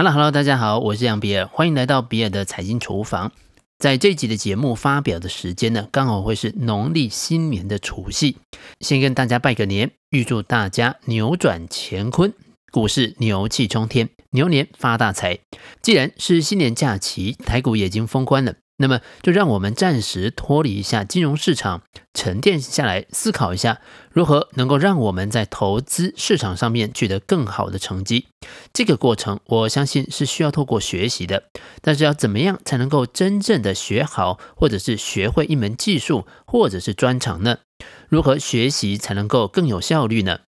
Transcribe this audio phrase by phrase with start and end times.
[0.00, 3.32] 好了，Hello，大家好，我是杨比尔，欢迎来到比尔的财经厨房。
[3.78, 8.38] 在这集的节目发表的时间呢，刚好会是农历新年的除夕。
[8.80, 12.32] 先跟大家拜个年，预祝大家扭转乾坤，
[12.72, 15.38] 股市牛气冲天，牛年发大财。
[15.82, 18.54] 既然是新年假期，台股已经封关了。
[18.82, 21.82] 那么，就让我们暂时脱离一下金融市场，
[22.14, 28.28] 沉淀下来思考一下，如何能够让我们在投资市场上面取得更好的成绩。
[28.72, 31.42] 这个过程，我相信是需要透过学习的。
[31.82, 37.58] 但是，要怎么样才能够真正的学好，或者是学会一门技术，或者是专长呢？
[38.08, 40.38] 如何学习才能够更有效率呢？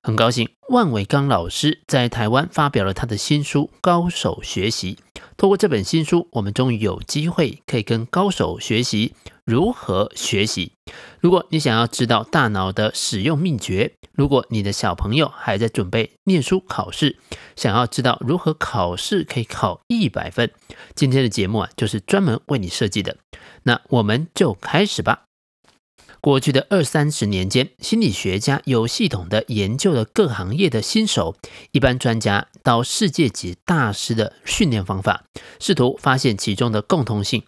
[0.00, 4.94] 很高兴，万维钢老师在台湾发表了他的新书《高手学习》。
[5.36, 9.12] 透过这本新书，我们终于有机会可以跟高手学习
[9.44, 10.74] 如何学习。
[11.18, 17.18] 如果你想要知道大脑的使用秘诀，如果你的小朋友还在准备念书考试，
[17.56, 20.52] 想要知道如何考试可以考一百分，
[20.94, 23.16] 今天的节目啊，就是专门为你设计的。
[23.64, 25.24] 那我们就开始吧。
[26.20, 31.34] 过去的二三十年间，心理学家有系统地研究了各行业的新手、
[31.72, 35.24] 一般专家到世界级大师的训练方法，
[35.58, 37.42] 试图发现其中的共通性。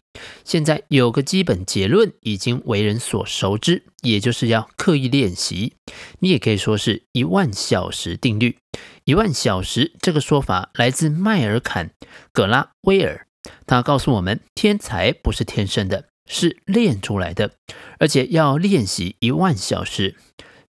[0.45, 5.75] 现在有个基本结论已经为人所熟知，也就是要刻意练习。
[6.21, 8.57] 你也可以说是一万小时定律。
[9.05, 11.89] 一万小时这个说法来自迈尔坎·
[12.33, 13.27] 葛拉威尔，
[13.67, 16.12] 他告诉我们：天才不是天生的。
[16.27, 17.53] 是练出来的，
[17.99, 20.17] 而且要练习一万小时。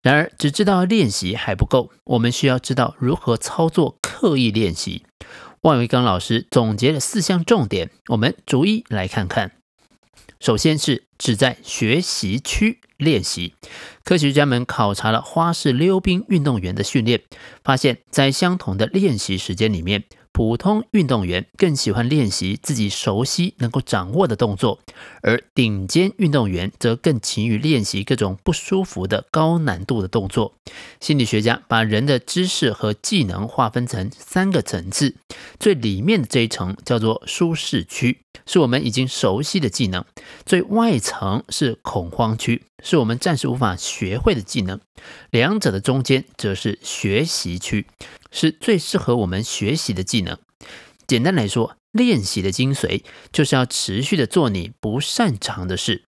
[0.02, 5.06] 然而，只知道练习还不够，我们需要知道如何操作刻意练习。
[5.62, 9.54] 万维钢老师总结了四项重点，我们逐一来看看。
[10.42, 13.56] 首先是只在学习区练习。
[14.04, 17.24] 科学家们考察了花式溜冰运动员的训练，
[17.64, 20.04] 发现，在相同的练习时间里面。
[20.34, 24.80] 普通运动员更喜欢练习自己熟悉、能够掌握的动作，
[25.22, 30.56] 而顶尖运动员则更勤于练习各种不舒服的高难度的动作。
[31.00, 35.16] 心理学家把人的知识和技能划分成三个层次，
[35.60, 40.02] 最里面的这一层叫做舒适区，是我们已经熟悉的技能；
[40.48, 44.80] 最外层是恐慌区，是我们暂时无法学会的技能；
[45.30, 47.86] 两者的中间则是学习区。
[48.34, 50.38] 是最适合我们学习的技能。
[51.08, 56.04] 简单来说，练习的精髓就是要持续的做你不擅长的事。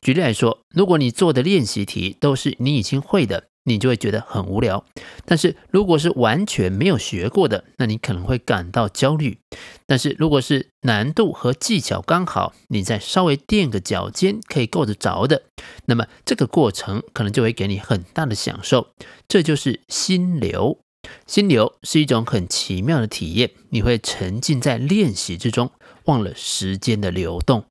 [0.00, 4.84] 举例来说，如果你做的练习题都是你已经会的，你就会觉得很无聊。
[5.24, 9.38] 但是如果是完全没有学过的，那你可能会感到焦虑。
[9.86, 15.44] 但是如果是难度和技巧刚好，你再稍微垫个脚尖可以够得着的，
[15.86, 18.88] 那么这个过程可能就会给你很大的享受。
[19.28, 20.80] 这就是心流。
[21.26, 25.70] 心流是一种很奇妙的体验，你会沉浸在练习之中，
[26.04, 27.64] 忘了时间的流动。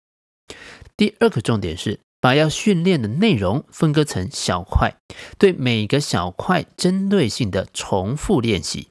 [0.98, 4.96] 第二个重点是把要训练的内容分割成小块，
[5.38, 8.90] 对每个小块针对性的重复练习。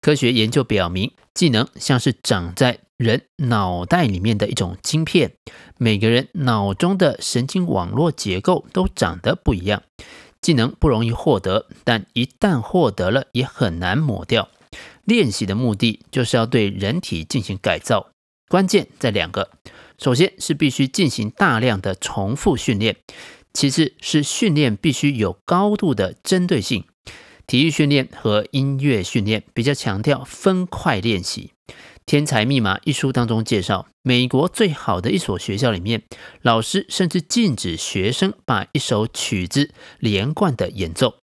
[0.00, 5.32] 科学研究表明，技能像是长在人脑袋里面的一种晶片，
[5.76, 9.82] 每个人脑中的神经网络结构都长得不一样。
[10.40, 14.48] 技能不容易获得，但一旦获得了，也很难抹掉。
[15.04, 18.10] 练习的目的就是要对人体进行改造，
[18.48, 19.50] 关键在两个：
[19.98, 22.96] 首先是必须进行大量的重复训练，
[23.52, 26.84] 其次是训练必须有高度的针对性。
[27.46, 31.52] 体育训练和音乐训练比较强调分块练习。
[32.08, 36.04] 《天才密码》一书当中介绍，美国最好的一所学校里面，
[36.40, 41.16] 老师甚至禁止学生把一首曲子连贯的演奏。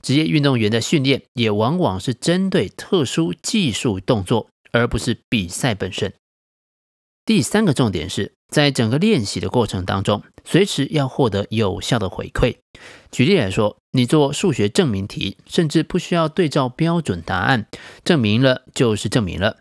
[0.00, 6.14] 职业运动员的训练也往往是针对特殊技术动作，而不是比赛本身。
[7.26, 12.56] 第三个重点是在整个练习的过程当中，随时要获得有效的回馈。
[13.12, 17.66] 举例来说，你做数学证明题，甚至不需要对照标准答案，
[18.02, 19.58] 证明了就是证明了。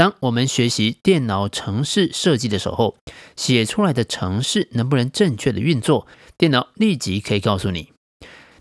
[0.00, 2.96] 当我们学习电脑程式设计的时候，
[3.36, 6.06] 写出来的程式能不能正确的运作，
[6.38, 7.92] 电脑立即可以告诉你。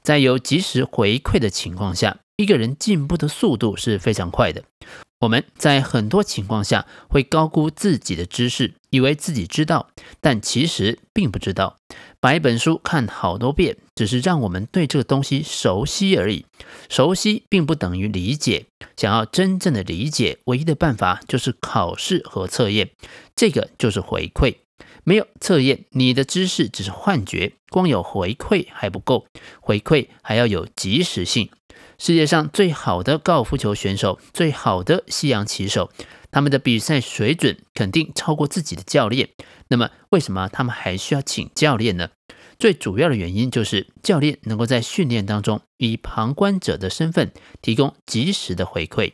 [0.01, 4.63] 在有及时回馈的情况下，一个人进步的速度是非常快的。
[5.19, 9.89] 我们在很多情况下会高估自己的知识，以为自己知道，
[10.21, 11.75] 但其实并不知道。
[12.21, 16.45] 把一本书看好多遍，只是让我们对这个东西熟悉而已。
[16.87, 18.67] 熟悉并不等于理解。
[18.95, 22.91] 想要真正的理解，唯一的办法就是考试和测验。
[23.35, 24.55] 这个就是回馈。
[25.03, 27.51] 没有测验，你的知识只是幻觉。
[27.69, 29.27] 光有回馈还不够，
[29.59, 31.49] 回馈还要有及时性。
[31.97, 35.91] 世界上最好的高尔夫球选手，最好的西洋棋手，
[36.31, 39.29] 他们的比赛水准肯定超过自己的教练。
[39.67, 42.09] 那么，为什么他们还需要请教练呢？
[42.57, 47.31] 最主要的原因就是教练能够在训练当中以旁观者的身份
[47.61, 49.13] 提供及时的回馈。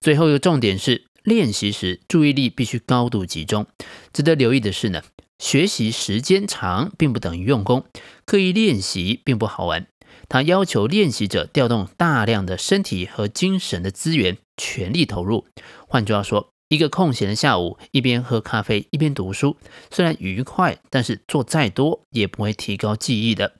[0.00, 3.66] 最后一个重点是，练习时注意力必须高度集中。
[4.12, 5.02] 值得留意的是呢，
[5.38, 7.84] 学习时间长并不等于用功，
[8.24, 9.86] 刻意练习并不好玩。
[10.30, 15.44] 它要求练习者调动大量的身体和精神的资源，全力投入。
[15.88, 19.56] 换句话说，一个空闲的下午，一边喝咖啡一边读书，
[19.90, 23.54] 虽然愉快，但是做再多也不会提高记忆的。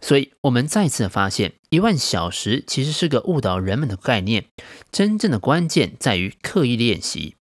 [0.00, 4.46] 所以，我们再次发现，一万小时其实是个误导人们的概念。
[4.90, 7.35] 真正的关键在于刻意练习。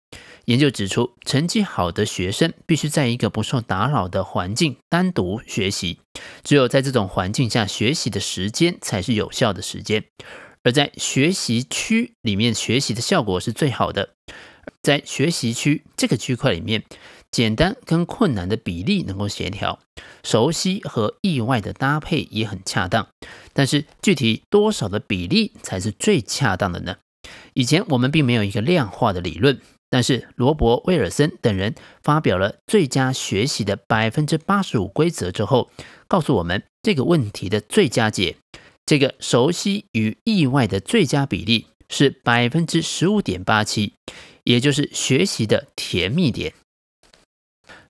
[0.45, 5.99] 研究指出，成绩好的学生必须在一个不受打扰的环境单独学习，
[6.43, 10.03] 只有在这种环境下学习的时间才是有效的时间。
[10.63, 14.09] 而在学习区里面学习的效果是最好的。
[14.81, 16.83] 在学习区这个区块里面，
[17.29, 19.79] 简单跟困难的比例能够协调，
[20.23, 23.07] 熟悉和意外的搭配也很恰当。
[23.53, 26.97] 但是具体多少的比例才是最恰当的呢？
[27.53, 29.59] 以前我们并没有一个量化的理论，
[29.89, 35.69] 但是罗伯·威尔森等人发表了最佳学习的百分之八十五规则之后，
[36.07, 38.37] 告诉我们这个问题的最佳解：
[38.85, 43.93] 这个熟悉与意外的最佳比例是百分之十五点八七。
[44.45, 46.53] 也就是学习的甜蜜点。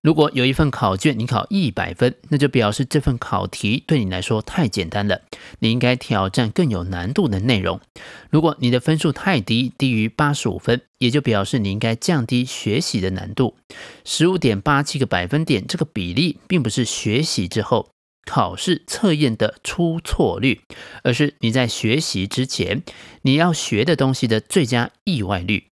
[0.05, 5.21] 如果有一份考卷你考一百分，那就表示这份考题对你来说太简单了，
[5.57, 7.81] 你应该挑战更有难度的内容。
[8.29, 13.55] 如果你的分数太低，低于八十五分，也就表示你应该降低学习的难度。
[14.03, 17.89] 十五点八七个百分点这个比例，并不是学习之后
[18.27, 20.61] 考试测验的出错率，
[21.01, 22.83] 而是你在学习之前
[23.23, 25.63] 你要学的东西的最佳意外率。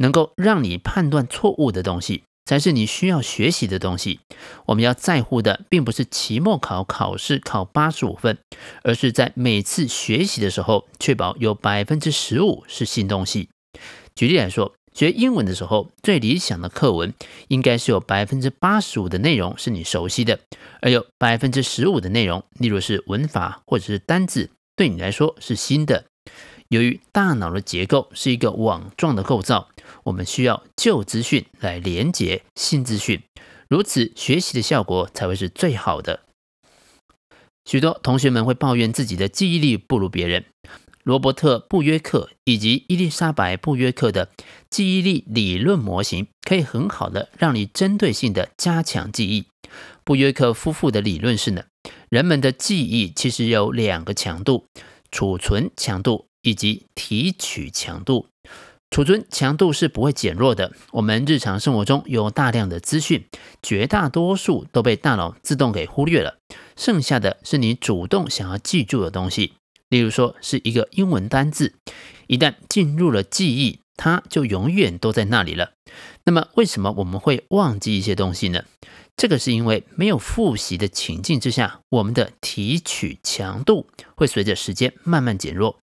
[0.00, 4.20] 能够让你判断错误的东西，才是你需要学习的东西。
[4.64, 8.38] 我们要在乎的，并不是期末考考试考八十五分，
[8.82, 13.50] 而是在每次学习的时候，确保有百分之十五是新东西。
[14.14, 17.12] 举例来说，学英文的时候，最理想的课文
[17.48, 20.40] 应该是有百分之八十五的内容是你熟悉的，
[20.80, 26.06] 而有百分之十五的内容，例如是文法或者是单字，对你来说是新的。
[26.70, 29.68] 由于大脑的结构是一个网状的构造，
[30.08, 33.22] 我们需要旧资讯来连接新资讯，
[33.68, 36.20] 如此学习的效果才会是最好的。
[37.64, 40.46] 许多同学们会抱怨自己的记忆力不如别人。
[41.02, 44.30] 罗伯特·布约克以及伊丽莎白·布约克的
[44.68, 49.46] 记忆力理论模型可以很好的让你针对性的加强记忆。
[50.04, 51.64] 布约克夫妇的理论是呢，
[52.10, 54.66] 人们的记忆其实有两个强度：
[55.10, 56.26] 储存强度。
[56.42, 58.28] 以及提取强度，
[58.90, 60.72] 储存强度是不会减弱的。
[60.92, 63.26] 我们日常生活中有大量的资讯，
[63.62, 66.38] 绝大多数都被大脑自动给忽略了，
[66.76, 69.54] 剩下的是你主动想要记住的东西。
[69.88, 71.74] 例如说，是一个英文单字，
[72.26, 75.72] 一旦进入了记忆，它就永远都在那里了。
[76.24, 78.64] 那么，为什么我们会忘记一些东西呢？
[79.16, 85.78] 这个是因为没有复习的情境之下，我们的提取强度会随着时间慢慢减弱。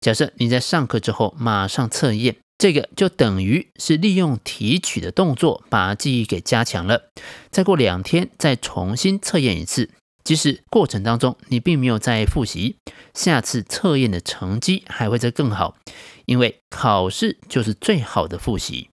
[0.00, 7.12] 假设你在上课之后马上测验，这个就等于是利用提取的动作把记忆给加强了。
[7.50, 9.90] 再过两天再重新测验一次，
[10.24, 12.76] 即使过程当中你并没有再复习，
[13.14, 15.76] 下次测验的成绩还会再更好，
[16.26, 18.88] 因为考试就是最好的复习。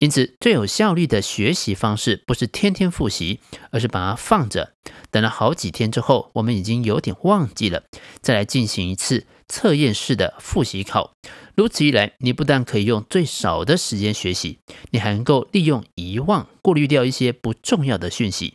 [0.00, 4.74] 因此，最有效率的学习方式不是天天复习，而是把它放着，
[5.10, 7.84] 等了好几天之后，我们已经有点忘记了，
[8.20, 11.12] 再来进行一次测验式的复习考。
[11.56, 14.58] 如此一来，你不但可以用最少的时间学习，
[14.90, 18.54] 你还能够利用遗忘过滤掉一些不重要的讯息。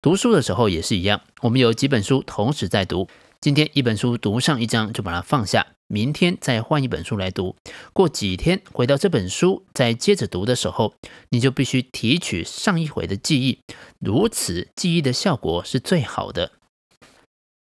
[0.00, 3.08] 读书的时候也是一样，我们有几本书同时在读，
[3.40, 5.66] 今天一本书读上一章就把它放下。
[5.88, 7.56] 明天再换一本书来读，
[7.94, 10.92] 过几天回到这本书再接着读的时候，
[11.30, 13.60] 你就必须提取上一回的记忆，
[13.98, 16.52] 如此记忆的效果是最好的。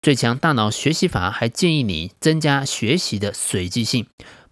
[0.02, 4.08] 最强大脑学习法还建议你增加学习的随机性，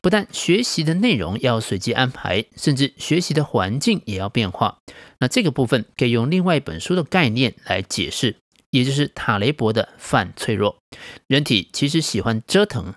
[0.05, 4.77] 不但学习的内容要随机安排，甚至学习的环境也要变化。
[5.19, 8.35] 那这个部分可以用另外一本书的概念来解释。
[8.69, 10.77] 也就是塔雷伯的反脆弱，
[11.25, 12.93] 人体其实喜欢折腾，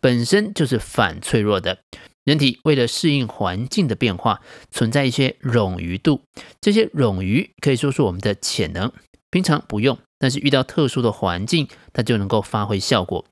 [0.00, 1.78] 本身就是反脆弱的。
[2.24, 4.40] 人体为了适应环境的变化，
[4.72, 6.22] 存在一些冗余度，
[6.60, 8.90] 这些冗余可以说是我们的潜能，
[9.30, 13.24] 平常不用，但是遇到特殊的环境，它就能够发挥效果。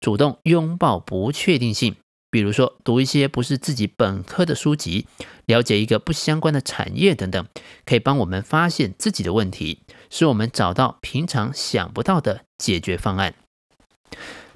[0.00, 1.96] 主动拥抱不确定性，
[2.30, 5.06] 比如说读一些不是自己本科的书籍，
[5.46, 7.46] 了解一个不相关的产业等等，
[7.86, 9.80] 可以帮我们发现自己的问题，
[10.10, 13.34] 使我们找到平常想不到的解决方案。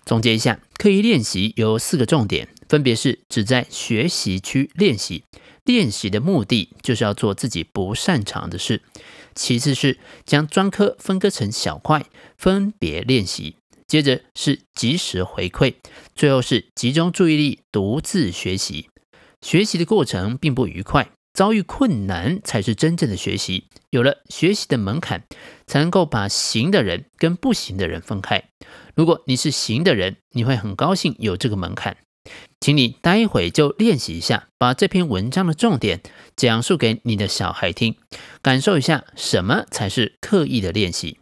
[0.05, 5.25] 总结一下，刻意练习有四个重点，分别是只在学习区练习，
[5.65, 8.79] 练习的目的就是要做自己不擅长的事；
[9.35, 12.05] 其次是将专科分割成小块，
[12.37, 13.55] 分别练习；
[13.93, 15.75] 接着是及时回馈；
[16.17, 18.89] 最后是集中注意力独自学习。
[19.43, 23.69] 学习的过程并不愉快，遭遇困难才是真正的学习。
[23.91, 25.25] 有了学习的门槛，
[25.67, 28.43] 才能够把行的人跟不行的人分开。
[28.95, 31.99] 如果你是行的人，你会很高兴有这个门槛。
[32.61, 36.01] 请你待会就练习一下，把这篇文章的重点
[36.35, 37.97] 讲述给你的小孩听，
[38.41, 41.19] 感受一下什么才是刻意的练习。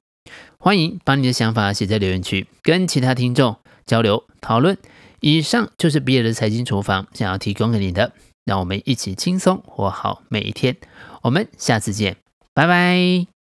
[0.63, 4.77] 欢迎把你的想法写在留言区，跟其他听众交流讨论。
[5.21, 8.13] 以上就是比尔的财经厨房想要提供给你的，
[8.45, 10.77] 让我们一起轻松活好每一天。
[11.23, 12.19] 我们下次见，
[12.53, 13.40] 拜拜。